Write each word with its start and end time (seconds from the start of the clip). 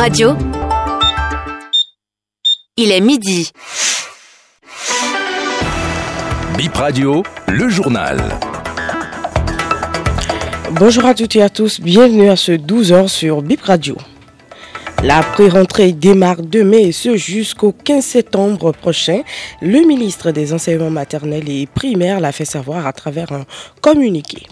Radio. 0.00 0.34
Il 2.78 2.90
est 2.90 3.02
midi. 3.02 3.52
Bip 6.56 6.74
Radio, 6.74 7.22
le 7.46 7.68
journal. 7.68 8.18
Bonjour 10.72 11.04
à 11.04 11.12
toutes 11.12 11.36
et 11.36 11.42
à 11.42 11.50
tous, 11.50 11.82
bienvenue 11.82 12.30
à 12.30 12.36
ce 12.36 12.52
12h 12.52 13.08
sur 13.08 13.42
Bip 13.42 13.60
Radio. 13.60 13.98
La 15.02 15.22
pré-rentrée 15.22 15.92
démarre 15.92 16.40
demain 16.40 16.78
et 16.78 16.92
ce 16.92 17.16
jusqu'au 17.16 17.72
15 17.72 18.02
septembre 18.02 18.72
prochain. 18.72 19.20
Le 19.60 19.86
ministre 19.86 20.30
des 20.30 20.54
Enseignements 20.54 20.88
maternels 20.88 21.50
et 21.50 21.66
primaires 21.66 22.20
l'a 22.20 22.32
fait 22.32 22.46
savoir 22.46 22.86
à 22.86 22.94
travers 22.94 23.32
un 23.32 23.44
communiqué. 23.82 24.46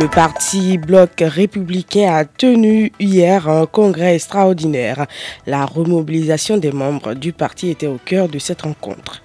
Le 0.00 0.08
parti 0.08 0.78
Bloc 0.78 1.10
républicain 1.20 2.14
a 2.14 2.24
tenu 2.24 2.92
hier 2.98 3.46
un 3.46 3.66
congrès 3.66 4.14
extraordinaire. 4.14 5.06
La 5.46 5.66
remobilisation 5.66 6.56
des 6.56 6.72
membres 6.72 7.12
du 7.12 7.34
parti 7.34 7.68
était 7.68 7.88
au 7.88 7.98
cœur 8.02 8.30
de 8.30 8.38
cette 8.38 8.62
rencontre. 8.62 9.22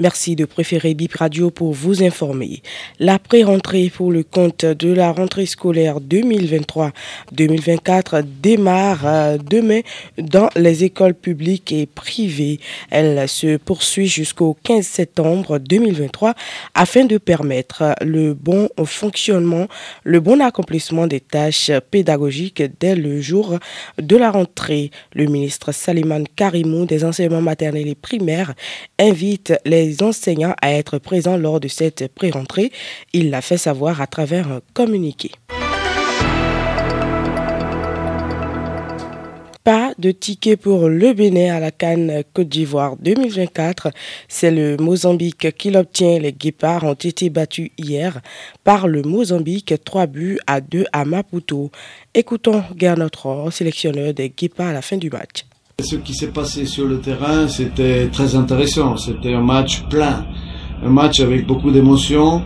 Merci 0.00 0.34
de 0.34 0.44
préférer 0.46 0.94
Bip 0.94 1.12
Radio 1.12 1.50
pour 1.50 1.74
vous 1.74 2.02
informer. 2.02 2.62
La 2.98 3.18
pré-rentrée 3.18 3.92
pour 3.94 4.10
le 4.10 4.22
compte 4.22 4.64
de 4.64 4.90
la 4.90 5.12
rentrée 5.12 5.44
scolaire 5.44 6.00
2023-2024 6.00 8.24
démarre 8.40 9.02
euh, 9.04 9.36
demain 9.36 9.80
dans 10.16 10.48
les 10.56 10.84
écoles 10.84 11.12
publiques 11.12 11.72
et 11.72 11.84
privées. 11.84 12.60
Elle 12.88 13.28
se 13.28 13.58
poursuit 13.58 14.08
jusqu'au 14.08 14.56
15 14.62 14.86
septembre 14.86 15.58
2023 15.58 16.32
afin 16.72 17.04
de 17.04 17.18
permettre 17.18 17.94
le 18.00 18.32
bon 18.32 18.70
fonctionnement, 18.86 19.66
le 20.04 20.20
bon 20.20 20.40
accomplissement 20.40 21.08
des 21.08 21.20
tâches 21.20 21.70
pédagogiques 21.90 22.62
dès 22.80 22.94
le 22.94 23.20
jour 23.20 23.58
de 23.98 24.16
la 24.16 24.30
rentrée. 24.30 24.90
Le 25.12 25.26
ministre 25.26 25.72
Saliman 25.72 26.24
Karimou 26.36 26.86
des 26.86 27.04
enseignements 27.04 27.42
maternels 27.42 27.88
et 27.88 27.94
primaires 27.94 28.54
invite 28.98 29.52
les 29.66 29.89
enseignants 30.02 30.54
à 30.62 30.72
être 30.72 30.98
présents 30.98 31.36
lors 31.36 31.60
de 31.60 31.68
cette 31.68 32.08
pré-rentrée. 32.14 32.72
Il 33.12 33.30
l'a 33.30 33.42
fait 33.42 33.58
savoir 33.58 34.00
à 34.00 34.06
travers 34.06 34.50
un 34.50 34.60
communiqué. 34.74 35.30
Pas 39.62 39.92
de 39.98 40.10
ticket 40.10 40.56
pour 40.56 40.88
le 40.88 41.12
Bénin 41.12 41.54
à 41.54 41.60
la 41.60 41.70
Cannes 41.70 42.24
Côte 42.32 42.48
d'Ivoire 42.48 42.96
2024. 42.96 43.90
C'est 44.26 44.50
le 44.50 44.78
Mozambique 44.78 45.54
qui 45.58 45.70
l'obtient. 45.70 46.18
Les 46.18 46.32
Guépards 46.32 46.84
ont 46.84 46.94
été 46.94 47.28
battus 47.28 47.70
hier 47.76 48.22
par 48.64 48.88
le 48.88 49.02
Mozambique 49.02 49.74
3 49.84 50.06
buts 50.06 50.38
à 50.46 50.62
2 50.62 50.86
à 50.92 51.04
Maputo. 51.04 51.70
Écoutons 52.14 52.64
Gernot 52.74 53.50
sélectionneur 53.50 54.14
des 54.14 54.30
Guépards 54.30 54.68
à 54.68 54.72
la 54.72 54.82
fin 54.82 54.96
du 54.96 55.10
match. 55.10 55.44
Ce 55.82 55.96
qui 55.96 56.14
s'est 56.14 56.28
passé 56.28 56.66
sur 56.66 56.86
le 56.86 56.98
terrain, 56.98 57.48
c'était 57.48 58.08
très 58.08 58.34
intéressant. 58.34 58.96
C'était 58.96 59.34
un 59.34 59.40
match 59.40 59.82
plein, 59.88 60.26
un 60.84 60.90
match 60.90 61.20
avec 61.20 61.46
beaucoup 61.46 61.70
d'émotions. 61.70 62.42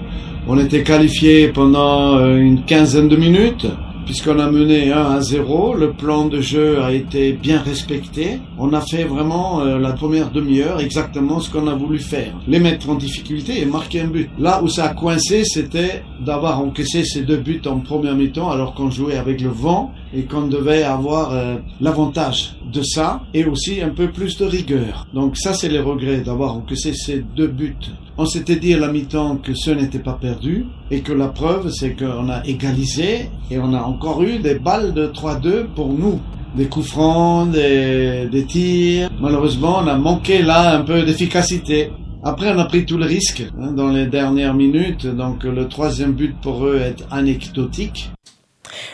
On 0.46 0.58
était 0.58 0.82
qualifié 0.82 1.48
pendant 1.48 2.18
euh, 2.18 2.36
une 2.36 2.64
quinzaine 2.64 3.08
de 3.08 3.16
minutes 3.16 3.66
puisqu'on 4.04 4.38
a 4.38 4.50
mené 4.50 4.92
1 4.92 4.96
à 4.96 5.20
0. 5.20 5.74
Le 5.74 5.92
plan 5.92 6.26
de 6.26 6.40
jeu 6.40 6.80
a 6.82 6.92
été 6.92 7.32
bien 7.32 7.60
respecté. 7.60 8.40
On 8.58 8.72
a 8.72 8.80
fait 8.80 9.04
vraiment 9.04 9.60
euh, 9.60 9.78
la 9.78 9.92
première 9.92 10.30
demi-heure 10.30 10.80
exactement 10.80 11.40
ce 11.40 11.50
qu'on 11.50 11.66
a 11.66 11.74
voulu 11.74 11.98
faire. 11.98 12.34
Les 12.48 12.58
mettre 12.58 12.90
en 12.90 12.94
difficulté 12.94 13.60
et 13.60 13.66
marquer 13.66 14.02
un 14.02 14.08
but. 14.08 14.30
Là 14.38 14.62
où 14.62 14.68
ça 14.68 14.86
a 14.86 14.94
coincé, 14.94 15.44
c'était 15.44 16.02
d'avoir 16.20 16.60
encaissé 16.60 17.04
ces 17.04 17.22
deux 17.22 17.38
buts 17.38 17.62
en 17.66 17.80
première 17.80 18.14
mi-temps 18.14 18.50
alors 18.50 18.74
qu'on 18.74 18.90
jouait 18.90 19.16
avec 19.16 19.40
le 19.40 19.50
vent 19.50 19.92
et 20.14 20.22
qu'on 20.22 20.46
devait 20.46 20.82
avoir 20.82 21.32
euh, 21.32 21.56
l'avantage 21.80 22.56
de 22.72 22.82
ça 22.82 23.22
et 23.32 23.44
aussi 23.44 23.82
un 23.82 23.90
peu 23.90 24.08
plus 24.08 24.36
de 24.38 24.44
rigueur. 24.44 25.06
Donc 25.14 25.36
ça, 25.36 25.54
c'est 25.54 25.68
les 25.68 25.80
regrets 25.80 26.20
d'avoir 26.20 26.56
encaissé 26.56 26.92
ces 26.92 27.24
deux 27.36 27.48
buts 27.48 27.76
on 28.16 28.26
s'était 28.26 28.56
dit 28.56 28.74
à 28.74 28.78
la 28.78 28.88
mi-temps 28.88 29.36
que 29.36 29.54
ce 29.54 29.70
n'était 29.70 29.98
pas 29.98 30.12
perdu 30.12 30.66
et 30.90 31.00
que 31.00 31.12
la 31.12 31.28
preuve 31.28 31.70
c'est 31.70 31.96
qu'on 31.96 32.28
a 32.28 32.44
égalisé 32.44 33.30
et 33.50 33.58
on 33.58 33.72
a 33.74 33.82
encore 33.82 34.22
eu 34.22 34.38
des 34.38 34.54
balles 34.54 34.94
de 34.94 35.06
3-2 35.08 35.66
pour 35.74 35.92
nous. 35.92 36.20
Des 36.56 36.66
coups 36.66 36.86
francs, 36.86 37.50
des, 37.50 38.28
des 38.30 38.44
tirs. 38.44 39.10
Malheureusement, 39.20 39.80
on 39.82 39.88
a 39.88 39.96
manqué 39.96 40.40
là 40.40 40.78
un 40.78 40.82
peu 40.82 41.02
d'efficacité. 41.02 41.90
Après, 42.22 42.52
on 42.54 42.58
a 42.60 42.64
pris 42.64 42.86
tout 42.86 42.96
le 42.96 43.06
risque 43.06 43.42
hein, 43.60 43.72
dans 43.72 43.88
les 43.88 44.06
dernières 44.06 44.54
minutes, 44.54 45.04
donc 45.06 45.42
le 45.42 45.66
troisième 45.66 46.12
but 46.12 46.34
pour 46.40 46.64
eux 46.64 46.78
est 46.78 47.04
anecdotique. 47.10 48.10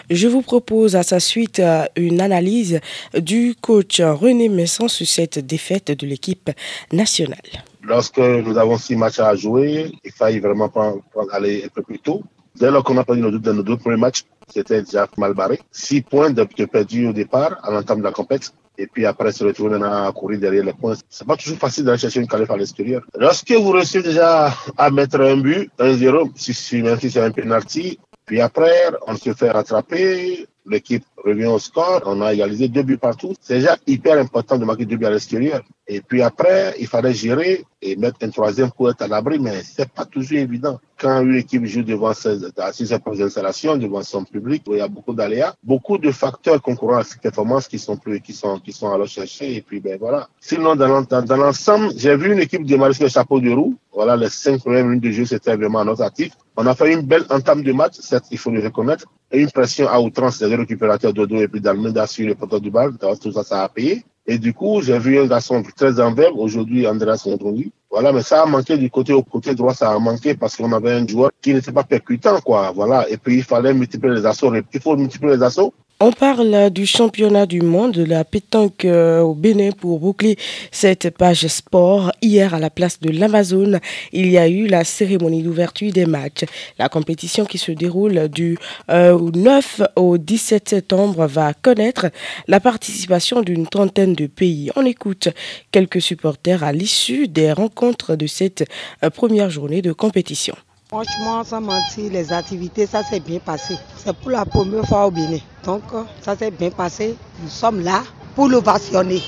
Je 0.08 0.26
vous 0.26 0.42
propose 0.42 0.96
à 0.96 1.02
sa 1.02 1.20
suite 1.20 1.60
euh, 1.60 1.84
une 1.96 2.20
analyse 2.20 2.80
du 3.16 3.54
coach 3.60 4.00
René 4.00 4.48
Messon 4.48 4.88
sur 4.88 5.06
cette 5.06 5.38
défaite 5.38 5.96
de 5.96 6.06
l'équipe 6.06 6.50
nationale. 6.92 7.38
Lorsque 7.82 8.18
nous 8.18 8.58
avons 8.58 8.78
six 8.78 8.96
matchs 8.96 9.20
à 9.20 9.34
jouer, 9.34 9.92
il 10.04 10.12
fallait 10.12 10.40
vraiment 10.40 10.68
pas, 10.68 10.94
aller 11.32 11.64
un 11.64 11.68
peu 11.68 11.82
plus 11.82 11.98
tôt. 11.98 12.22
Dès 12.56 12.70
lors 12.70 12.84
qu'on 12.84 12.98
a 12.98 13.04
perdu 13.04 13.22
nos 13.22 13.30
deux, 13.30 13.76
premiers 13.76 13.96
matchs, 13.96 14.24
c'était 14.48 14.82
déjà 14.82 15.06
mal 15.16 15.34
barré. 15.34 15.60
Six 15.70 16.02
points 16.02 16.30
de, 16.30 16.46
de 16.56 16.64
perdu 16.64 17.06
au 17.06 17.12
départ, 17.12 17.58
à 17.62 17.70
l'entame 17.70 17.98
de 17.98 18.04
la 18.04 18.12
compétition 18.12 18.54
et 18.80 18.86
puis 18.86 19.04
après 19.04 19.30
se 19.30 19.44
retrouver 19.44 19.70
maintenant 19.70 20.08
à 20.08 20.12
courir 20.12 20.40
derrière 20.40 20.64
les 20.64 20.72
points. 20.72 20.94
C'est 21.08 21.26
pas 21.26 21.36
toujours 21.36 21.58
facile 21.58 21.84
d'aller 21.84 21.98
chercher 21.98 22.20
une 22.20 22.26
qualif 22.26 22.50
à 22.50 22.56
l'extérieur. 22.56 23.02
Lorsque 23.18 23.52
vous 23.52 23.70
réussissez 23.70 24.02
déjà 24.02 24.54
à 24.76 24.90
mettre 24.90 25.20
un 25.20 25.36
but, 25.36 25.70
un 25.78 25.92
0 25.92 26.30
si, 26.34 26.54
si, 26.54 26.82
même 26.82 26.98
si 26.98 27.10
c'est 27.10 27.20
un 27.20 27.30
penalty, 27.30 27.98
puis 28.24 28.40
après, 28.40 28.90
on 29.06 29.16
se 29.16 29.34
fait 29.34 29.50
rattraper, 29.50 30.46
l'équipe 30.66 31.04
revient 31.24 31.46
au 31.46 31.58
score, 31.58 32.02
on 32.06 32.20
a 32.22 32.32
égalisé 32.34 32.68
deux 32.68 32.82
buts 32.82 32.98
partout. 32.98 33.34
C'est 33.40 33.56
déjà 33.60 33.76
hyper 33.86 34.18
important 34.18 34.58
de 34.58 34.64
marquer 34.64 34.84
deux 34.84 34.96
buts 34.96 35.06
à 35.06 35.10
l'extérieur. 35.10 35.62
Et 35.86 36.00
puis 36.00 36.22
après, 36.22 36.74
il 36.78 36.86
fallait 36.86 37.12
gérer 37.12 37.64
et 37.82 37.96
mettre 37.96 38.18
un 38.22 38.30
troisième 38.30 38.70
pour 38.70 38.90
être 38.90 39.02
à 39.02 39.08
l'abri, 39.08 39.38
mais 39.38 39.62
c'est 39.64 39.88
pas 39.88 40.04
toujours 40.04 40.38
évident. 40.38 40.78
Quand 40.98 41.22
une 41.22 41.34
équipe 41.34 41.64
joue 41.64 41.82
devant 41.82 42.12
ses, 42.12 42.38
ses 42.72 42.98
propres 42.98 43.22
installations, 43.22 43.76
devant 43.76 44.02
son 44.02 44.24
public, 44.24 44.62
il 44.68 44.76
y 44.76 44.80
a 44.80 44.88
beaucoup 44.88 45.14
d'aléas, 45.14 45.54
beaucoup 45.64 45.98
de 45.98 46.12
facteurs 46.12 46.60
concourant 46.60 46.98
à 46.98 47.04
cette 47.04 47.20
performance 47.20 47.66
qui 47.66 47.78
sont 47.78 47.96
plus, 47.96 48.20
qui 48.20 48.32
sont, 48.32 48.58
qui 48.60 48.72
sont 48.72 48.92
à 48.92 49.06
chercher. 49.06 49.56
Et 49.56 49.62
puis, 49.62 49.80
ben 49.80 49.98
voilà. 49.98 50.28
Sinon, 50.40 50.76
dans, 50.76 51.02
dans, 51.02 51.36
l'ensemble, 51.36 51.92
j'ai 51.96 52.16
vu 52.16 52.32
une 52.32 52.40
équipe 52.40 52.64
démarrer 52.64 52.92
sur 52.92 53.04
le 53.04 53.10
chapeau 53.10 53.40
de 53.40 53.50
roue. 53.50 53.76
Voilà, 53.92 54.16
les 54.16 54.28
cinq 54.28 54.60
premières 54.60 54.84
minutes 54.84 55.02
de 55.02 55.10
jeu, 55.10 55.24
c'était 55.24 55.56
vraiment 55.56 55.84
notre 55.84 56.02
actif. 56.02 56.32
On 56.62 56.66
a 56.66 56.74
fait 56.74 56.92
une 56.92 57.00
belle 57.00 57.24
entame 57.30 57.62
de 57.62 57.72
match, 57.72 57.94
il 58.30 58.36
faut 58.36 58.50
le 58.50 58.60
reconnaître, 58.60 59.06
et 59.32 59.40
une 59.40 59.50
pression 59.50 59.88
à 59.88 59.98
outrance 59.98 60.40
des 60.40 60.54
récupérateurs 60.54 61.14
Dodo 61.14 61.36
et 61.36 61.48
puis 61.48 61.58
d'Almeida 61.58 62.06
sur 62.06 62.26
le 62.28 62.34
poteau 62.34 62.60
du 62.60 62.70
bal. 62.70 62.92
Tout 63.18 63.32
ça, 63.32 63.42
ça 63.42 63.64
a 63.64 63.68
payé. 63.70 64.04
Et 64.26 64.36
du 64.36 64.52
coup, 64.52 64.82
j'ai 64.82 64.98
vu 64.98 65.18
un 65.18 65.26
garçon 65.26 65.62
très 65.74 65.98
en 65.98 66.12
verbe, 66.12 66.36
aujourd'hui 66.36 66.86
Andreas 66.86 67.22
Mondroni. 67.24 67.72
Voilà, 67.90 68.12
mais 68.12 68.20
ça 68.20 68.42
a 68.42 68.46
manqué 68.46 68.76
du 68.76 68.90
côté 68.90 69.14
au 69.14 69.22
côté 69.22 69.54
droit, 69.54 69.72
ça 69.72 69.90
a 69.90 69.98
manqué 69.98 70.34
parce 70.34 70.54
qu'on 70.54 70.70
avait 70.74 70.92
un 70.92 71.06
joueur 71.06 71.30
qui 71.40 71.54
n'était 71.54 71.72
pas 71.72 71.82
percutant, 71.82 72.38
quoi. 72.42 72.72
Voilà. 72.72 73.08
Et 73.08 73.16
puis, 73.16 73.36
il 73.36 73.42
fallait 73.42 73.72
multiplier 73.72 74.16
les 74.16 74.26
assauts. 74.26 74.52
Il 74.54 74.80
faut 74.82 74.96
multiplier 74.98 75.36
les 75.36 75.42
assauts 75.42 75.72
on 76.00 76.12
parle 76.12 76.70
du 76.70 76.86
championnat 76.86 77.44
du 77.44 77.60
monde 77.60 77.92
de 77.92 78.04
la 78.04 78.24
pétanque 78.24 78.86
euh, 78.86 79.20
au 79.20 79.34
Bénin 79.34 79.70
pour 79.70 80.00
boucler 80.00 80.36
cette 80.70 81.10
page 81.10 81.46
sport. 81.46 82.10
Hier, 82.22 82.54
à 82.54 82.58
la 82.58 82.70
place 82.70 83.00
de 83.00 83.10
l'Amazon, 83.10 83.78
il 84.12 84.30
y 84.30 84.38
a 84.38 84.48
eu 84.48 84.66
la 84.66 84.82
cérémonie 84.84 85.42
d'ouverture 85.42 85.92
des 85.92 86.06
matchs. 86.06 86.44
La 86.78 86.88
compétition 86.88 87.44
qui 87.44 87.58
se 87.58 87.70
déroule 87.72 88.28
du 88.28 88.56
9 88.88 88.90
euh, 88.90 89.86
au 89.96 90.16
17 90.16 90.70
septembre 90.70 91.26
va 91.26 91.52
connaître 91.52 92.06
la 92.48 92.60
participation 92.60 93.42
d'une 93.42 93.66
trentaine 93.66 94.14
de 94.14 94.26
pays. 94.26 94.70
On 94.76 94.86
écoute 94.86 95.28
quelques 95.70 96.00
supporters 96.00 96.64
à 96.64 96.72
l'issue 96.72 97.28
des 97.28 97.52
rencontres 97.52 98.16
de 98.16 98.26
cette 98.26 98.64
euh, 99.04 99.10
première 99.10 99.50
journée 99.50 99.82
de 99.82 99.92
compétition. 99.92 100.56
Franchement, 100.92 101.44
sans 101.44 101.60
mentir, 101.60 102.10
les 102.10 102.32
activités, 102.32 102.84
ça 102.84 103.04
s'est 103.04 103.20
bien 103.20 103.38
passé. 103.38 103.76
C'est 103.96 104.12
pour 104.12 104.32
la 104.32 104.44
première 104.44 104.84
fois 104.84 105.06
au 105.06 105.12
Bénin. 105.12 105.38
Donc, 105.64 105.82
ça 106.20 106.36
s'est 106.36 106.50
bien 106.50 106.70
passé. 106.72 107.14
Nous 107.40 107.48
sommes 107.48 107.78
là 107.80 108.02
pour 108.34 108.48
l'ovationner. 108.48 109.22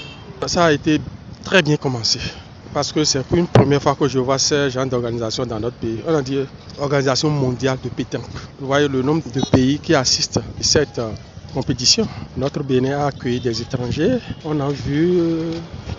Ça 0.48 0.64
a 0.64 0.72
été 0.72 1.00
très 1.44 1.62
bien 1.62 1.76
commencé. 1.76 2.18
Parce 2.74 2.90
que 2.90 3.04
c'est 3.04 3.22
pour 3.22 3.38
une 3.38 3.46
première 3.46 3.80
fois 3.80 3.94
que 3.94 4.08
je 4.08 4.18
vois 4.18 4.38
ce 4.40 4.70
genre 4.70 4.86
d'organisation 4.86 5.46
dans 5.46 5.60
notre 5.60 5.76
pays. 5.76 6.00
On 6.04 6.12
a 6.12 6.20
dit 6.22 6.40
Organisation 6.80 7.30
mondiale 7.30 7.78
de 7.80 7.90
pétanque. 7.90 8.24
Vous 8.58 8.66
voyez 8.66 8.88
le 8.88 9.00
nombre 9.00 9.22
de 9.32 9.40
pays 9.52 9.78
qui 9.78 9.94
assistent 9.94 10.38
à 10.38 10.62
cette 10.62 11.00
compétition. 11.52 12.06
Notre 12.36 12.62
Bénin 12.62 12.98
a 12.98 13.06
accueilli 13.06 13.40
des 13.40 13.60
étrangers. 13.60 14.18
On 14.44 14.58
a 14.60 14.68
vu 14.70 15.18
euh, 15.18 15.52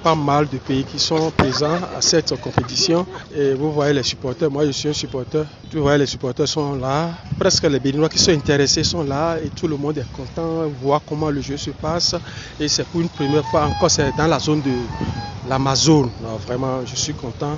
pas 0.04 0.16
mal 0.16 0.48
de 0.50 0.58
pays 0.58 0.84
qui 0.84 1.00
sont 1.00 1.32
présents 1.32 1.80
à 1.96 2.02
cette 2.02 2.40
compétition. 2.42 3.06
Et 3.36 3.54
vous 3.54 3.72
voyez 3.72 3.94
les 3.94 4.04
supporters, 4.04 4.50
moi 4.50 4.66
je 4.66 4.72
suis 4.72 4.90
un 4.90 4.94
supporter. 4.94 5.46
Vous 5.72 5.82
voyez 5.82 6.00
les 6.00 6.06
supporters 6.06 6.48
sont 6.48 6.76
là. 6.76 7.12
Presque 7.40 7.64
les 7.64 7.80
Béninois 7.80 8.10
qui 8.10 8.20
sont 8.20 8.32
intéressés 8.32 8.84
sont 8.84 9.04
là 9.04 9.38
et 9.44 9.50
tout 9.50 9.68
le 9.68 9.78
monde 9.78 9.98
est 9.98 10.12
content, 10.12 10.68
voir 10.82 11.02
comment 11.08 11.30
le 11.30 11.42
jeu 11.42 11.58
se 11.58 11.72
passe. 11.72 12.16
Et 12.60 12.68
c'est 12.68 12.86
pour 12.86 13.02
une 13.02 13.10
première 13.10 13.46
fois 13.46 13.66
encore, 13.66 13.92
c'est 13.92 14.12
dans 14.18 14.28
la 14.28 14.40
zone 14.40 14.62
de 14.62 15.50
l'Amazone. 15.50 16.10
Vraiment, 16.48 16.86
je 16.86 16.96
suis 16.96 17.14
content. 17.14 17.58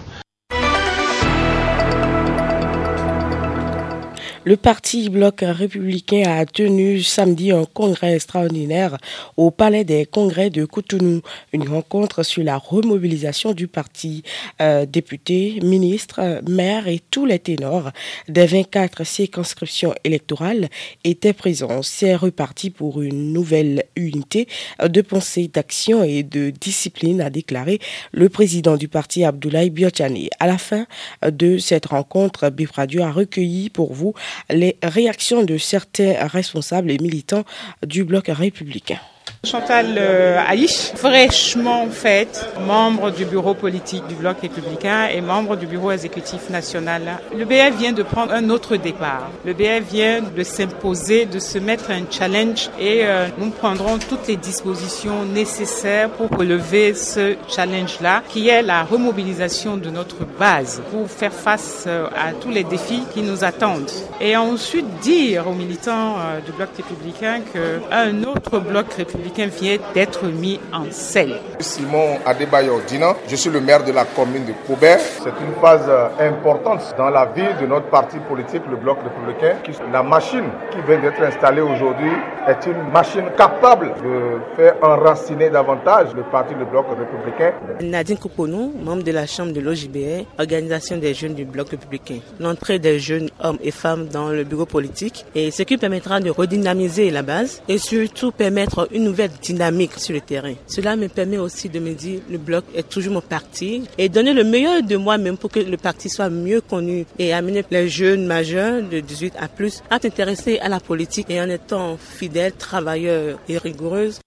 Le 4.48 4.58
parti 4.58 5.10
Bloc 5.10 5.40
républicain 5.42 6.22
a 6.28 6.46
tenu 6.46 7.02
samedi 7.02 7.52
un 7.52 7.66
congrès 7.66 8.14
extraordinaire 8.14 8.96
au 9.38 9.50
Palais 9.50 9.84
des 9.84 10.06
Congrès 10.06 10.52
de 10.52 10.66
Cotonou. 10.66 11.22
Une 11.52 11.68
rencontre 11.68 12.22
sur 12.22 12.44
la 12.44 12.58
remobilisation 12.60 13.54
du 13.54 13.68
parti. 13.68 14.22
Euh, 14.62 14.86
députés, 14.86 15.60
ministres, 15.64 16.42
maires 16.48 16.88
et 16.88 17.02
tous 17.10 17.26
les 17.26 17.40
ténors 17.40 17.90
des 18.30 18.46
24 18.46 19.04
circonscriptions 19.04 19.96
électorales 20.04 20.70
étaient 21.04 21.34
présents. 21.34 21.82
C'est 21.82 22.14
reparti 22.14 22.70
pour 22.70 23.02
une 23.02 23.34
nouvelle 23.34 23.86
unité 23.96 24.48
de 24.80 25.02
pensée, 25.02 25.48
d'action 25.52 26.04
et 26.04 26.22
de 26.22 26.52
discipline, 26.52 27.20
a 27.20 27.32
déclaré 27.32 27.80
le 28.12 28.30
président 28.30 28.78
du 28.78 28.90
parti 28.90 29.24
Abdoulaye 29.24 29.72
Biochani. 29.72 30.30
À 30.40 30.46
la 30.46 30.60
fin 30.60 30.86
de 31.28 31.58
cette 31.58 31.88
rencontre, 31.88 32.52
Bif 32.52 32.70
Radio 32.70 33.02
a 33.02 33.12
recueilli 33.12 33.72
pour 33.72 33.92
vous 33.92 34.14
les 34.50 34.78
réactions 34.84 35.44
de 35.44 35.58
certains 35.58 36.28
responsables 36.28 36.92
et 36.92 36.98
militants 36.98 37.46
du 37.86 38.04
bloc 38.04 38.28
républicain. 38.28 39.00
Chantal 39.46 39.96
euh, 39.98 40.40
Aïch, 40.48 40.92
fraîchement 40.96 41.88
faite, 41.92 42.50
membre 42.66 43.12
du 43.12 43.26
bureau 43.26 43.54
politique 43.54 44.06
du 44.08 44.16
Bloc 44.16 44.38
républicain 44.42 45.08
et 45.14 45.22
membre 45.22 45.56
du 45.56 45.68
bureau 45.68 45.92
exécutif 45.92 46.50
national. 46.50 47.20
Le 47.38 47.46
BF 47.46 47.78
vient 47.78 47.92
de 47.92 48.02
prendre 48.02 48.34
un 48.34 48.50
autre 48.50 48.76
départ. 48.76 49.30
Le 49.46 49.54
BF 49.54 49.84
vient 49.92 50.22
de 50.22 50.44
s'imposer, 50.44 51.26
de 51.26 51.38
se 51.38 51.60
mettre 51.60 51.92
un 51.92 52.02
challenge 52.10 52.70
et 52.80 53.02
euh, 53.04 53.28
nous 53.38 53.52
prendrons 53.52 54.00
toutes 54.00 54.28
les 54.28 54.36
dispositions 54.36 55.26
nécessaires 55.26 56.10
pour 56.10 56.36
relever 56.36 56.96
ce 56.96 57.36
challenge-là, 57.48 58.24
qui 58.28 58.50
est 58.50 58.64
la 58.64 58.84
remobilisation 58.84 59.78
de 59.78 59.92
notre 59.92 60.26
base 60.40 60.82
pour 60.92 61.08
faire 61.08 61.34
face 61.34 61.84
euh, 61.86 62.08
à 62.16 62.34
tous 62.34 62.50
les 62.50 62.64
défis 62.64 63.04
qui 63.14 63.22
nous 63.22 63.44
attendent. 63.44 63.92
Et 64.20 64.36
ensuite 64.36 64.88
dire 65.02 65.48
aux 65.48 65.54
militants 65.54 66.16
du 66.46 66.52
Bloc 66.52 66.70
républicain 66.76 67.42
qu'un 67.54 68.24
autre 68.24 68.60
Bloc 68.60 68.92
républicain 68.94 69.35
vient 69.44 69.78
d'être 69.94 70.26
mis 70.26 70.60
en 70.74 70.86
scène. 70.92 71.34
Simon 71.60 72.20
Adebayo 72.26 72.82
Dina, 72.88 73.16
je 73.28 73.36
suis 73.36 73.50
le 73.50 73.62
maire 73.62 73.84
de 73.84 73.92
la 73.92 74.06
commune 74.06 74.46
de 74.46 74.54
Coubert. 74.66 75.00
C'est 75.00 75.30
une 75.30 75.54
phase 75.62 75.86
euh, 75.88 76.08
importante 76.30 76.94
dans 76.98 77.10
la 77.10 77.26
vie 77.26 77.42
de 77.62 77.68
notre 77.68 77.88
parti 77.88 78.18
politique, 78.28 78.62
le 78.70 78.78
Bloc 78.78 78.98
républicain. 79.04 79.58
La 79.92 80.04
machine 80.04 80.46
qui 80.72 80.78
vient 80.88 81.00
d'être 81.00 81.22
installée 81.22 81.62
aujourd'hui 81.62 82.12
est 82.48 82.66
une 82.66 82.92
machine 82.92 83.26
capable 83.38 83.94
de 84.04 84.56
faire 84.56 84.76
enraciner 84.82 85.50
davantage 85.50 86.10
le 86.16 86.24
parti, 86.24 86.54
le 86.58 86.66
Bloc 86.66 86.86
républicain. 86.90 87.54
Nadine 87.82 88.18
Koukonou, 88.18 88.74
membre 88.84 89.04
de 89.04 89.12
la 89.12 89.26
Chambre 89.26 89.52
de 89.54 89.60
l'OJBR, 89.60 90.26
organisation 90.40 90.98
des 90.98 91.14
jeunes 91.14 91.34
du 91.34 91.46
Bloc 91.46 91.70
républicain. 91.70 92.20
L'entrée 92.40 92.80
des 92.80 93.00
jeunes 93.00 93.30
hommes 93.44 93.58
et 93.62 93.72
femmes 93.72 94.08
dans 94.08 94.30
le 94.30 94.44
bureau 94.44 94.66
politique 94.66 95.26
et 95.36 95.52
ce 95.52 95.64
qui 95.64 95.78
permettra 95.78 96.20
de 96.20 96.30
redynamiser 96.30 97.10
la 97.12 97.22
base 97.24 97.62
et 97.68 97.78
surtout 97.78 98.32
permettre 98.32 98.88
une 98.92 99.04
nouvelle 99.04 99.25
dynamique 99.28 99.94
sur 99.98 100.14
le 100.14 100.22
terrain. 100.22 100.54
Cela 100.68 100.96
me 100.96 101.08
permet 101.08 101.38
aussi 101.38 101.70
de 101.70 101.80
me 101.80 101.94
dire 101.94 102.20
le 102.30 102.38
bloc 102.38 102.66
est 102.76 102.88
toujours 102.88 103.14
mon 103.14 103.22
parti 103.22 103.84
et 103.98 104.10
donner 104.10 104.34
le 104.34 104.44
meilleur 104.44 104.84
de 104.84 104.96
moi-même 104.98 105.38
pour 105.38 105.52
que 105.52 105.60
le 105.60 105.78
parti 105.78 106.10
soit 106.10 106.30
mieux 106.30 106.62
connu 106.62 107.06
et 107.20 107.34
amener 107.34 107.64
les 107.72 107.90
jeunes 107.90 108.26
majeurs 108.26 108.82
de 108.84 109.00
18 109.00 109.34
à 109.40 109.48
plus 109.48 109.82
à 109.90 110.00
s'intéresser 110.00 110.60
à 110.60 110.70
la 110.70 110.80
politique 110.80 111.30
et 111.30 111.42
en 111.42 111.50
étant 111.50 111.98
fidèles, 111.98 112.54
travailleurs 112.54 113.40
et 113.50 113.58
rigoureuses. 113.58 114.20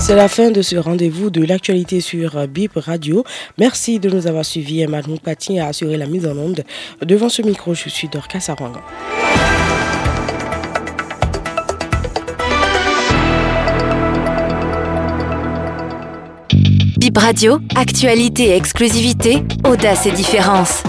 C'est 0.00 0.16
la 0.16 0.28
fin 0.28 0.50
de 0.50 0.60
ce 0.62 0.74
rendez-vous 0.74 1.30
de 1.30 1.44
l'actualité 1.44 2.00
sur 2.00 2.48
BIP 2.48 2.72
Radio. 2.74 3.22
Merci 3.58 4.00
de 4.00 4.08
nous 4.10 4.26
avoir 4.26 4.44
suivis. 4.44 4.80
Emma 4.80 5.02
Patin 5.22 5.62
a 5.62 5.68
assuré 5.68 5.96
la 5.96 6.06
mise 6.06 6.26
en 6.26 6.36
onde. 6.36 6.64
Devant 7.02 7.28
ce 7.28 7.42
micro, 7.42 7.74
je 7.74 7.88
suis 7.88 8.08
Dorcas 8.08 8.40
Sarwanga. 8.40 8.80
Bip 17.00 17.16
Radio, 17.16 17.60
actualité 17.76 18.48
et 18.48 18.56
exclusivité, 18.56 19.42
audace 19.66 20.04
et 20.04 20.12
différence. 20.12 20.82